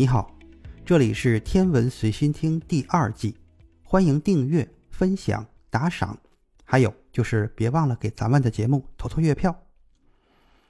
[0.00, 0.34] 你好，
[0.82, 3.36] 这里是《天文随心听》第二季，
[3.82, 6.18] 欢迎订阅、分享、打赏，
[6.64, 9.54] 还有就是别忘了给咱们的节目投投月票。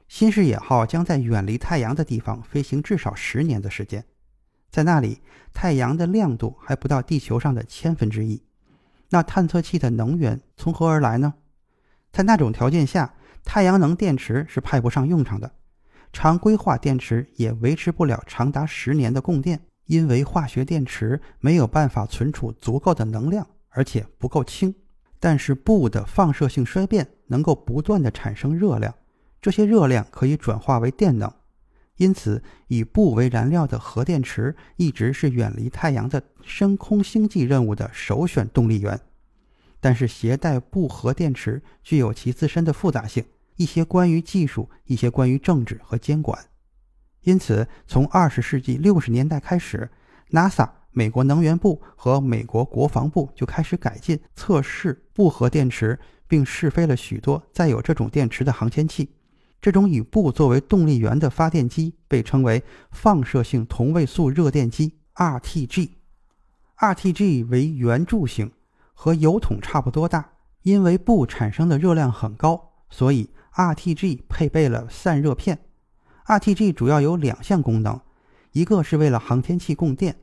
[0.09, 4.05] 新视野号将在远离太阳的地方飞行至少十年的时间，
[4.69, 5.21] 在那里，
[5.55, 8.43] 太阳的亮度还不到地球上的千分之一。
[9.11, 11.35] 那探测器的能源从何而来呢？
[12.11, 15.53] 在那种条件下，太阳能电池是派不上用场的，
[16.13, 24.75] 常规化电池也维持不了长达十年的供电，因为化学电池没有办法存储足够的能量，而且不够轻。
[25.19, 28.95] 但是布的放射性衰变能够不断的产生热量，
[29.41, 31.31] 这些热量可以转化为电能。
[31.97, 38.99] 因此，以布为燃料的核电池一直是远离太阳的深空星际任务的首选动力源。
[39.79, 43.25] 但是，携带布核电池具有其自身的复杂性，
[43.61, 46.47] 一些关于技术，一些关于政治和监管。
[47.25, 49.91] 因此，从二十世纪六十年代开始
[50.31, 59.11] ，NASA、美国能源部和美国国防部就开始改进测试钚核电池，并试飞了许多载有这种电池的航天器。
[59.61, 65.91] 这种以钚作为动力源的发电机被称为放射性同位素热电机 （RTG）。
[66.79, 68.53] RTG 为圆柱形，
[68.95, 70.31] 和油桶差不多大。
[70.63, 75.59] 因为钚产生的热量很高，所以 RTG 配备了散热片。
[76.27, 78.01] RTG 主要有两项功能：
[78.53, 80.17] 一个是为了航天器供电，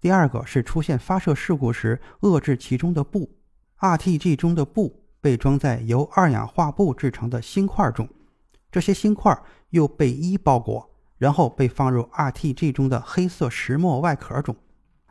[0.00, 3.30] 第二个是出现发射事故时遏制其中的布。
[3.78, 8.08] RTG 中的布被装在由二氧化钚制成的芯块中。
[8.70, 9.36] 这些芯块
[9.70, 14.54] 又被衣包裹，然后被放入 RTG 中的黑色石墨外壳中。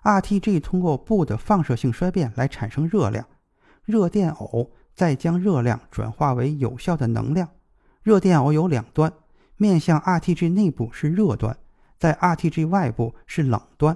[0.03, 3.25] RTG 通过布的放射性衰变来产生热量，
[3.83, 7.49] 热电偶再将热量转化为有效的能量。
[8.03, 9.13] 热电偶有两端，
[9.55, 11.57] 面向 RTG 内部是热端，
[11.97, 13.95] 在 RTG 外部是冷端。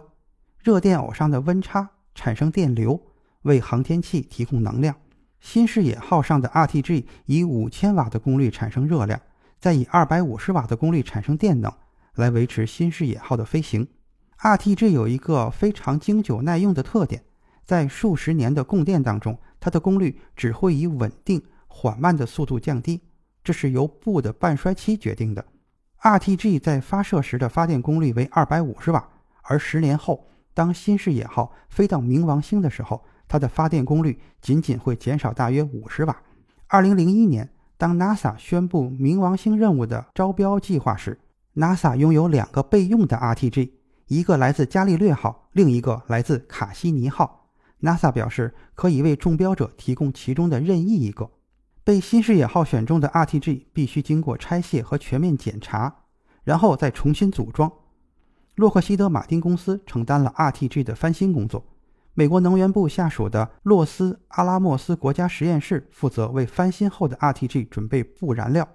[0.63, 3.01] 热电偶上的温差产生电流，
[3.41, 4.95] 为航天器提供能量。
[5.41, 9.19] 新视野号上的 RTG 以五千瓦的功率产生热量。
[9.59, 11.69] 再以二百五十瓦的功率产生电能，
[12.16, 13.85] 来维持新视野号的飞行。
[14.39, 17.25] RTG 有一个非常经久耐用的特点，
[17.66, 23.01] 在数十年的供电当中，它的功率只会以稳定缓慢的速度降低，
[23.47, 25.46] 这是由布的半衰期决定的。
[26.02, 29.08] RTG 在发射时的发电功率为二百五十瓦，
[29.41, 36.22] 而十年后，当新视野号飞到冥王星的时候，它的发电功率仅仅会减少大约五十瓦。
[36.68, 37.50] 二零零一年。
[37.78, 41.18] 当 NASA 宣布冥王星任务的招标计划时
[41.56, 43.72] ，NASA 拥有两个备用的 RTG，
[44.07, 47.47] 一个来自伽利略号，另一个来自卡西尼号。
[47.81, 51.30] NASA 表示可以为中标者提供其中的任意一个。
[51.88, 56.00] 被新视野号选中的 RTG 必须经过拆卸和全面检查，
[56.44, 57.72] 然后再重新组装。
[58.56, 61.64] 洛克希德马丁公司承担了 RTG 的翻新工作。
[62.14, 68.68] 美国能源部下属的洛斯阿拉莫斯国家实验室负责为翻新后的 RTG 准备布燃料。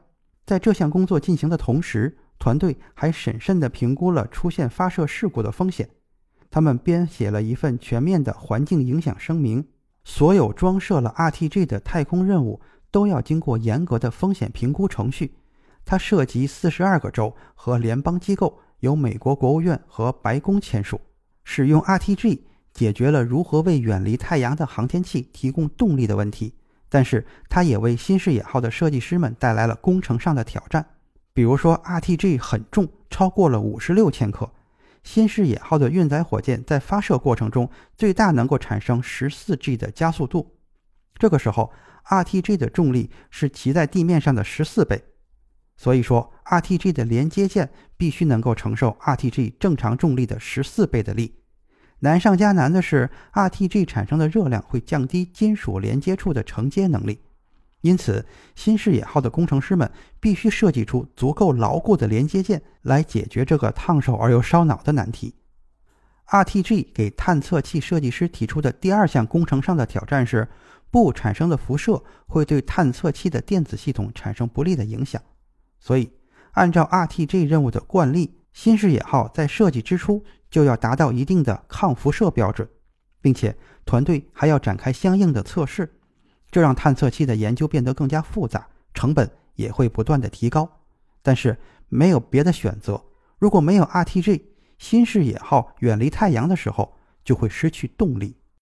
[0.47, 5.87] 在这项工作进行的同时，团队还审慎地评估了出现发射事故的风险。
[6.51, 9.69] 他们编写了一份全面的环境影响声明。
[10.05, 12.61] 所有装设了 RTG 的太空任务
[12.93, 15.35] 都要经过严格的风险评估程序。
[15.85, 21.01] 它涉及四十二个州和联邦机构，由美国国务院和白宫签署。
[21.43, 22.43] 使用 RTG。
[22.75, 26.55] 解决了如何为远离太阳的航天器提供动力的问题，
[26.89, 30.83] 但是它也为新视野号的设计师们带来了工程上的挑战。
[31.35, 34.51] 比如说，RTG 很重，超过了五十六千克。
[35.05, 40.51] 新视野号的运载火箭在发射过程中最大能够产生十四 g 的加速度，
[41.15, 41.73] 这个时候
[42.07, 45.05] RTG 的重力是其在地面上的十四倍。
[45.77, 51.35] 所以说，RTG 的连接件必须能够承受 RTG 正常重力的十四倍的力。
[52.01, 57.21] 难上加难的是，RTG 产生的热量会降低金属连接处的承接能力，
[57.81, 65.35] 因此新视野号的工程师们必须设计出足够牢固的连接件来解决这个烫手而又烧脑的难题。
[66.27, 70.49] RTG 给探测器设计师提出的第二项工程上的挑战是，
[70.93, 75.21] 不产生的辐射会对探测器的电子系统产生不利的影响。
[75.81, 76.13] 所以，
[76.53, 82.69] 按照 RTG 任务的惯例，新视野号在设计之初就要达到一定的抗辐射标准，
[83.23, 83.57] 并且
[83.87, 85.91] 团队还要展开相应的测试，
[86.51, 90.71] 这让探测器的研究变得更加复杂，成本也会不断的提高。
[91.23, 91.57] 但是
[91.89, 93.03] 没有别的选择，
[93.39, 94.43] 如果没有 RTG，
[94.77, 98.37] 新视野号远离太阳的时候就会失去动力。